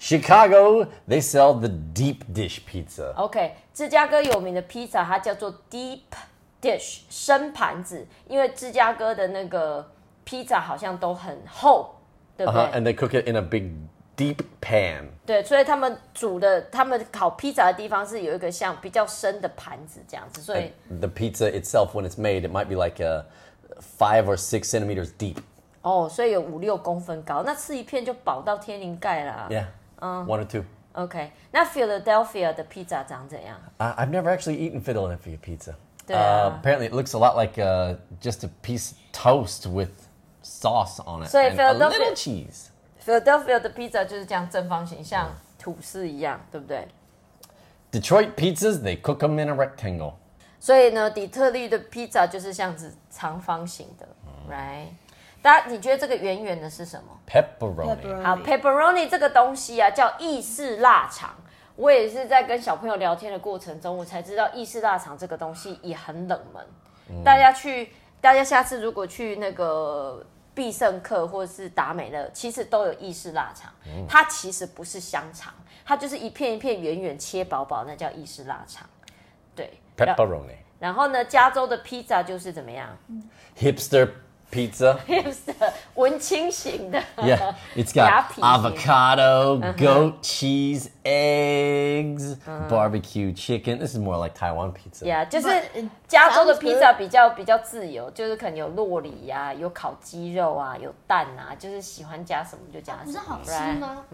[0.00, 3.12] Chicago, they sell the deep dish pizza.
[3.14, 6.00] OK，芝加哥有名的披萨它叫做 deep
[6.60, 9.90] dish 深盘子，因为芝加哥的那个
[10.24, 11.94] 披萨好像都很厚，
[12.36, 13.70] 对不对 Uh-huh, and they cook it in a big,
[14.16, 15.04] deep pan.
[15.24, 23.24] 对，所以他们煮的，他们烤披萨的地方是有一个像比较深的盘子这样子，所以 The pizza itself, when it's made, it might be like uh,
[23.98, 25.36] five or six centimeters deep.
[25.82, 29.46] 哦，所以有五六公分高，那吃一片就饱到天灵盖啦。
[29.48, 29.66] Yeah,
[30.00, 30.64] one or two.
[30.92, 33.58] OK，那 Philadelphia 的披萨长怎样？
[33.78, 35.74] I- I've never actually eaten Philadelphia pizza.
[36.08, 36.60] Uh, Yeah.
[36.60, 39.90] apparently, it looks a lot like uh, just a piece of toast with
[40.42, 42.70] sauce on it So and a Philadelphia- little cheese.
[43.04, 46.88] Philadelphia 的披萨就是这样正方形，像吐司一样，对不对？
[47.92, 50.14] Detroit pizzas, they cook them in a rectangle.
[50.60, 54.08] 所以呢，底特律的披萨就是像是长方形的，
[54.50, 54.88] right？
[55.41, 58.23] 大家，你觉得这个圆圆的是什么？Pepperoni.
[58.23, 61.35] 好，pepperoni 这个东西啊，叫意式腊肠。
[61.75, 67.23] 我也是在跟小朋友聊天的过程中，我才知道意式腊肠这个东西也很冷门。
[67.23, 70.23] 大家去，大家下次如果去那个
[70.53, 73.73] 必胜客或者是达美乐，其实都有意式腊肠。
[74.07, 75.51] 它其实不是香肠，
[75.83, 78.87] 它就是一片一片圆圆切薄薄，那叫意式腊肠。
[79.55, 80.57] 对，Pepperoni.
[80.77, 82.95] 然后呢，加州的披萨就是怎么样
[83.57, 84.09] Hipster
[84.50, 84.96] pizza.
[85.06, 85.54] ？hipster
[85.94, 87.00] 文青型的。
[87.16, 88.42] Yeah, it's Yeah, got piece.
[88.42, 92.36] avocado, goat cheese, eggs,
[92.68, 93.78] barbecue chicken.
[93.78, 95.04] This is more like Taiwan pizza.
[95.04, 103.06] Yeah，就是 But it 加州的 sounds 披萨比较比较自由，就是可能有洛里呀、有烤鸡肉啊，有蛋啊，就是喜欢加什么就加什么。
[103.06, 103.78] 不是好吃 right？
[103.78, 104.04] 吗？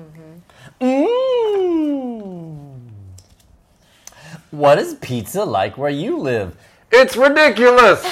[0.78, 2.80] Mm.
[4.50, 6.52] What is pizza like where you live?
[6.90, 8.02] It's ridiculous.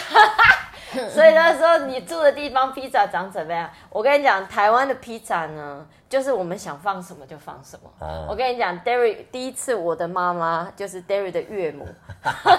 [1.09, 3.69] 所以他说你住的地方披萨长怎么样？
[3.89, 8.05] 我跟你讲，台湾的披萨呢，就是我们想放什么就放什么。
[8.05, 11.87] 啊我跟你讲，Derry 第一次我的妈妈就是 Derry 的岳母，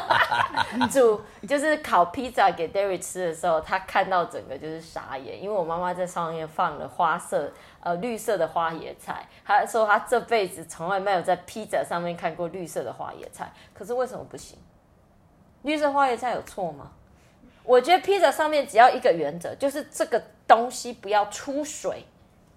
[0.90, 14.58] 煮就是烤披萨给 Derry 吃的时候，他看到整个就是傻眼，因为我妈妈在上面放了花色呃绿色的花椰菜，他说他这辈子从来没有在披萨上面看过绿色的花椰菜，可是为什么不行？
[15.62, 16.92] 绿色花椰菜有错吗？
[17.66, 22.04] 我觉得披萨上面只要一个原则，就是这个东西不要出水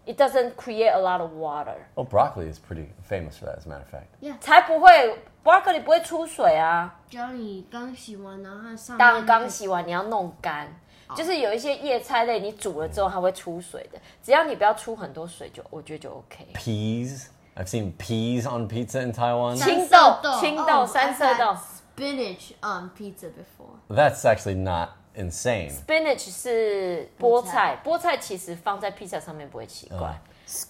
[0.05, 3.69] ，it doesn't create a lot of water，Well, broccoli is pretty famous for that, as a
[3.69, 4.07] matter of fact.
[4.21, 4.37] Yeah.
[4.39, 6.99] 才不会 broccoli 不会出水啊。
[7.09, 10.67] 只要你刚洗完，然后它上面当那个刚洗完你要弄干，
[11.15, 16.47] 就是有一些叶菜类你煮了之后它会出水的，只要你不要出很多水就，我觉得就 OK。
[16.53, 17.27] Peas.
[17.55, 19.57] I've seen peas on pizza in Taiwan.
[19.57, 21.57] 青豆青豆 Oh, 三色豆
[21.97, 23.79] spinach on pizza before.
[23.89, 25.69] That's actually not insane.
[25.69, 30.19] spinach 是菠菜，菠菜其实放在披萨上面不会奇怪。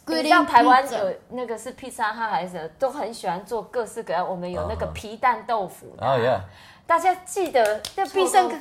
[0.08, 6.20] 你 Squid 知道台湾.有那个是披萨哈还是什么都很喜欢做各式各样，我们有那个皮蛋豆腐 Oh.
[6.86, 8.58] 大家记得那必胜客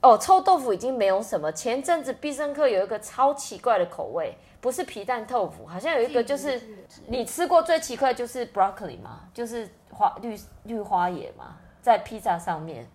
[0.00, 1.50] 哦，臭豆腐已经没有什么。
[1.52, 6.62] 前阵子必胜客有一个超奇怪的口味，不是皮蛋豆腐，好像有一个就是
[7.08, 9.28] 你吃过最奇怪就是 broccoli 嘛？
[9.34, 12.88] 就是花绿绿花野嘛，在披萨上面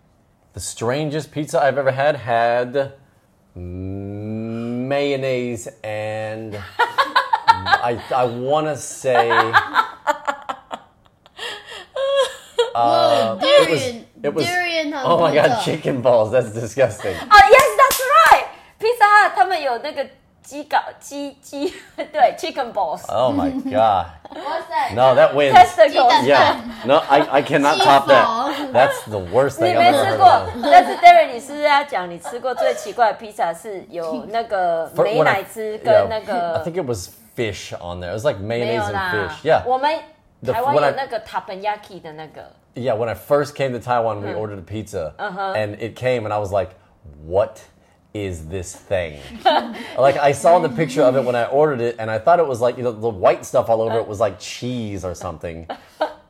[0.54, 2.92] The strangest pizza I've ever had had
[4.88, 9.28] mayonnaise and I I want to say
[12.74, 14.06] Whoa, it was- durian.
[14.22, 15.64] it was- durian on oh my god pizza.
[15.64, 17.14] chicken balls that's disgusting.
[17.16, 20.06] 哦、y e s that's right。Pizza Hut 他们有那个
[20.42, 23.04] 鸡搞鸡鸡，对，chicken balls。
[23.12, 24.06] Oh my god.
[24.30, 24.94] What's that?
[24.94, 25.52] No, that wins.
[25.54, 26.24] Testicles。
[26.24, 26.60] Yeah.
[26.86, 28.54] No, I, I cannot top that.
[28.56, 35.02] Cheese That's the worst 你 thing 没 I've ever 吃 heard 过 of.，但是 Darren，你是不是要讲你吃过最奇怪的披萨是有那个 For-
[35.04, 38.10] 美 when I- 乃滋 yeah, 跟那 I 个 think it was fish on there.
[38.10, 39.44] It was like 没 mayonnaise 有 and 啦 fish.
[39.50, 39.62] Yeah.
[39.66, 39.90] 我们
[40.42, 42.52] The- 台湾 when 有 I- 那个 tapenaki 的那个。
[42.74, 46.32] Yeah, when I first came to Taiwan, we ordered a pizza, and it came, and
[46.32, 46.70] I was like,
[47.26, 47.58] "What
[48.13, 49.19] Is this thing?"
[49.97, 52.47] like I saw the picture of it when I ordered it, and I thought it
[52.47, 55.67] was like you know the white stuff all over it was like cheese or something,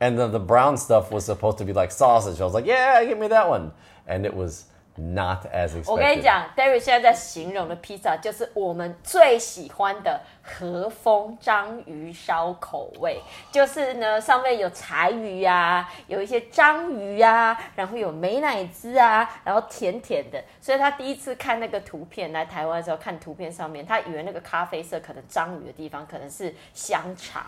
[0.00, 2.40] and then the brown stuff was supposed to be like sausage.
[2.40, 3.72] I was like, "Yeah, give me that one,"
[4.06, 4.66] and it was
[4.96, 6.22] not as 我跟你 expected.
[6.22, 13.20] 讲，David 现在在形容的披萨就是我们最喜欢的和风章鱼烧口味，
[13.50, 20.42] 就是呢上面有柴鱼啊，有一些章鱼啊，然后有美乃滋啊，然后甜甜的。
[20.60, 27.44] 所以他第一次看那个图片来台湾的时候，看图片上面，他以为那个咖啡色可能章鱼的地方可能是香肠。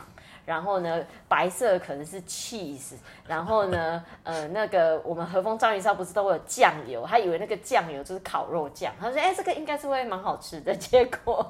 [0.46, 2.94] 然后呢，白色可能是 cheese，
[3.26, 11.44] 然后呢，呃，那个我们和风章鱼烧不是都会有酱油，他以为那个酱油就是烤肉酱，他说，哎，这个应该是会蛮好吃的，结果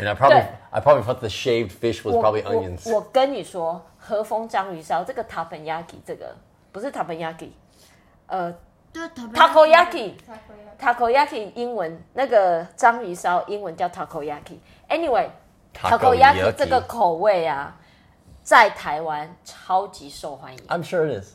[0.00, 2.92] And I probably, I probably thought the shaved fish was 我 probably onions.
[2.92, 6.34] 我跟你说，和风章鱼烧这个 tapenaki 这个
[6.72, 7.50] 不是 tapenaki，
[8.26, 8.52] 呃
[8.92, 10.14] 对 takoyaki
[10.80, 14.58] takoyaki 英文那个章鱼烧英文叫 takoyaki。
[14.88, 15.28] Anyway。
[15.75, 17.75] takoyaki 这个口味啊，
[18.43, 21.33] 在台湾超级受欢迎， I'm sure it is.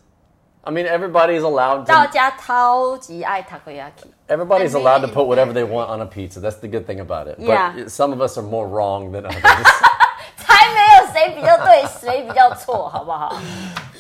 [0.63, 2.13] I mean, everybody's allowed 大 to.
[2.13, 4.11] 家超级爱 takoyaki。
[4.29, 5.55] Everybody's And allowed to maybe put in whatever Paris.
[5.55, 6.41] they want on a pizza.
[6.41, 7.39] That's the good thing about it.
[7.39, 7.73] Yeah.
[7.77, 9.65] But some of us are more wrong than others.
[10.37, 13.37] 才没有谁比较对，谁比较错，好不好？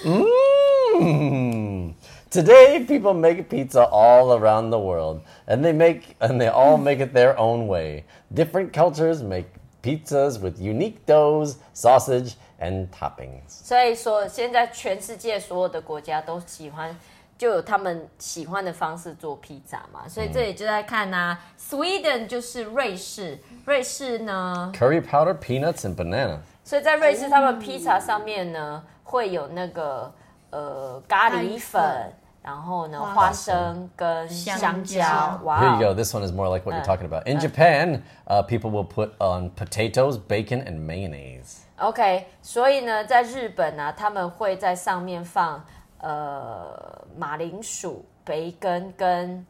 [0.05, 1.95] Mm.
[2.31, 6.99] Today, people make pizza all around the world, and they make and they all make
[7.01, 8.05] it their own way.
[8.35, 9.47] Different cultures make
[9.82, 13.48] pizzas with unique doughs, sausage, and toppings.
[13.48, 16.96] 所以说，现在全世界所有的国家都喜欢，
[17.38, 20.08] 就有他们喜欢的方式做披萨嘛。
[20.08, 26.40] 所以这里就在看呐、Sweden 就是瑞士，瑞士呢，Curry powder, peanuts, and bananas.
[26.64, 30.14] 所以在瑞士他们披萨上面呢会有那个
[30.52, 32.14] 呃咖喱粉，
[32.44, 35.04] 然后呢花花生跟香香蕉
[35.44, 35.94] Here you 哦 go.
[35.94, 37.28] This one is more like what you're talking about.
[37.28, 41.60] In Japan, uh, people will put on potatoes, bacon, and mayonnaise.
[41.78, 45.64] OK，所以呢，在日本呢、他们会在上面放
[46.00, 49.46] 呃马铃薯、培根跟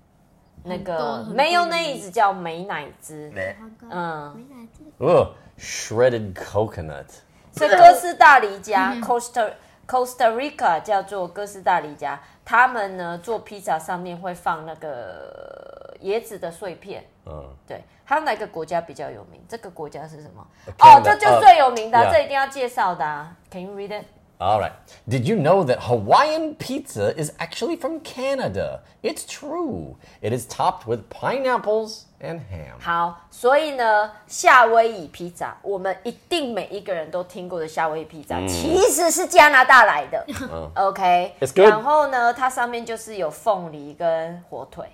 [0.63, 3.31] 那个 mayonnaise 叫美乃滋，
[3.89, 4.83] 嗯，美奶滋。
[4.97, 7.05] 哦 shredded coconut.
[7.53, 9.51] 所以哥斯达黎加 Costa
[9.85, 17.03] Costa Rica 叫做哥斯达黎加，他们呢做披萨上面会放那个椰子的碎片。
[17.23, 19.39] Uh, 对，还有哪个国家比较有名？
[19.47, 20.45] 这个国家是什么？
[20.79, 22.11] 哦，这就最有名的啊、Uh.
[22.11, 23.35] 这一定要介绍的、啊。
[23.51, 24.05] Can you read it？
[24.40, 24.72] all right.
[25.08, 28.82] Did you know that Hawaiian pizza is actually from Canada?
[29.02, 29.96] It's true.
[30.20, 32.78] It is topped with pineapples and ham.
[32.78, 40.26] 好，所以呢，夏威夷披萨，我们一定每一个人都听过的夏威夷披萨，其实是加拿大来的。
[40.74, 41.70] OK， It's good.
[41.70, 44.86] 然后呢，它上面就是有凤梨跟火腿。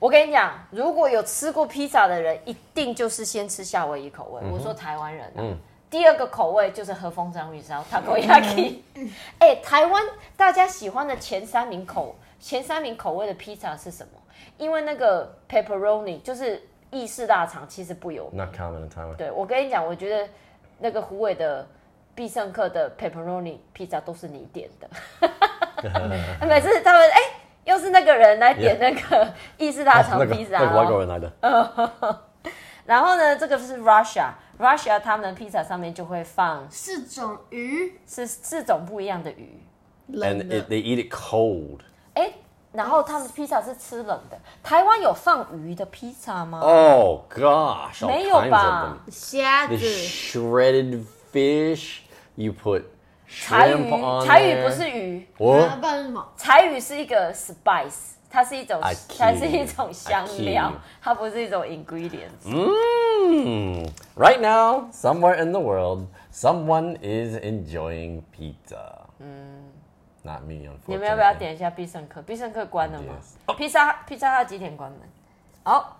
[0.00, 4.42] 我跟你讲，如果有吃过披萨的人，一定就是先吃夏威夷口味。
[4.50, 5.42] 我说台湾人啊。
[5.89, 8.79] 第二个口味就是和风章鱼烧 （takoyaki）。
[9.39, 10.03] 哎、台湾
[10.35, 14.19] 大家喜欢的前三名口前三名口味的披萨是什么？
[14.57, 16.61] 因为那个 pepperoni 就是
[16.91, 18.43] 意式大肠，其实不有名。
[18.43, 19.15] Not common in Taiwan.
[19.15, 20.27] 对我跟你讲，我觉得
[20.79, 21.65] 那个胡伟的
[22.13, 24.89] 必胜客的 pepperoni 披萨都是你点的。
[26.47, 27.17] 每次他们哎、
[27.63, 30.59] 又是那个人来点那个意式大肠披萨、
[31.41, 32.19] 哦。
[32.85, 33.77] 然后呢，这个是
[34.59, 39.61] Russia，他们披萨上面就会放四种鱼，是四种不一样的鱼
[40.11, 41.81] ，And they eat it cold。
[42.13, 42.33] 哎，
[42.71, 44.39] 然后他们披萨是吃冷的。
[44.63, 48.97] 台湾有放鱼的披萨吗？Oh gosh，没有吧？
[49.11, 52.83] 虾子，shredded fish，you put。
[53.27, 53.91] 柴鱼，
[54.25, 55.69] 柴鱼不是鱼，我
[56.37, 58.16] 柴鱼是一个 spice。
[58.37, 58.79] 它是一种，
[59.17, 60.71] 它是一种香料，
[61.01, 62.45] 它不是一种 ingredients。
[62.45, 63.83] 嗯
[64.15, 69.07] ，Right now, somewhere in the world, someone is enjoying pizza.
[69.17, 69.71] 嗯
[70.21, 70.85] ，Not me, unfortunately.
[70.85, 72.21] 你们要不要点一下必胜客？
[72.21, 73.15] 必胜客关了吗？
[73.57, 74.99] 披萨披萨它几点关门？
[75.63, 75.97] 好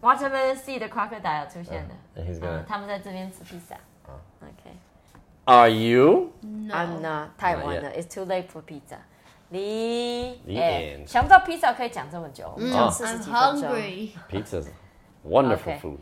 [0.00, 3.76] ，Watermelon Seed 的 crocodile 出现了，他们在这边吃披萨。
[4.40, 4.74] OK.
[5.44, 6.32] Are you?
[6.40, 7.28] No, I'm not.
[7.36, 7.90] 太晚了。
[7.92, 8.96] It's too late for pizza.
[9.48, 13.70] 你 The 哎想不到披萨可以讲这么久，我们讲哦四十几分钟。
[14.28, 14.68] Pizza is
[15.24, 15.98] wonderful food.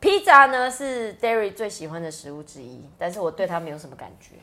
[0.00, 4.36] 披萨呢是 Derry 最喜欢的食物之一，但是我对它没有什么感觉。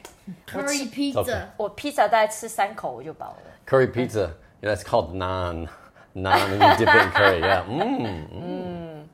[0.47, 1.47] Curry pizza.
[1.57, 3.51] 我披萨大概吃三口我就饱了。
[3.67, 5.67] Curry pizza，that's called naan.
[6.13, 7.41] Naan and you dip in curry.
[7.41, 7.63] Yeah.
[7.67, 9.09] 嗯嗯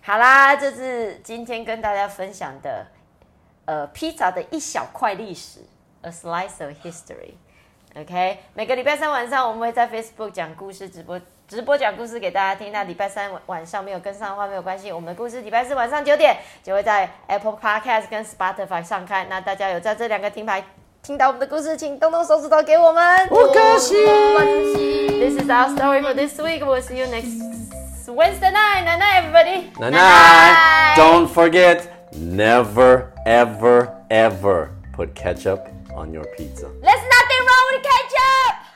[0.00, 2.86] 好啦，这是今天跟大家分享的，
[3.64, 5.60] 呃，披萨的一小块历史
[6.02, 7.34] ，a slice of history。
[7.98, 11.18] OK，每个礼拜三晚上我们会在 Facebook 讲故事直播，
[11.48, 12.70] 直播讲故事给大家听。
[12.70, 19.26] 那礼拜三晚晚上没有跟上的话没有关系，我们的故事礼拜四晚上九点就会在 Apple Podcast 跟 Spotify 上看。
[19.30, 20.62] 那大家有在这两个平台
[21.02, 23.28] 听到我们的故事，请动动手指头给我们。
[23.28, 23.94] 不可惜。
[25.18, 26.62] This is our story for this week.
[26.62, 27.40] We'll see you next
[28.08, 28.84] Wednesday night.
[28.84, 29.70] Night night, everybody.
[29.80, 30.96] Night night.
[30.98, 35.60] Don't forget, never, ever, ever put ketchup
[35.96, 36.70] on your pizza.
[36.82, 38.75] There's nothing wrong with ketchup.